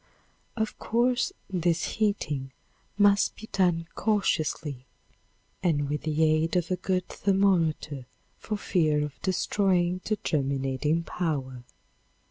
Of 0.55 0.79
course, 0.79 1.31
this 1.47 1.83
heating 1.97 2.53
must 2.97 3.35
be 3.35 3.47
done 3.51 3.87
cautiously 3.93 4.87
and 5.61 5.87
with 5.91 6.01
the 6.01 6.23
aid 6.23 6.55
of 6.55 6.71
a 6.71 6.75
good 6.75 7.07
thermometer 7.07 8.07
for 8.39 8.57
fear 8.57 9.05
of 9.05 9.21
destroying 9.21 10.01
the 10.03 10.17
germinating 10.23 11.03
power. 11.03 11.65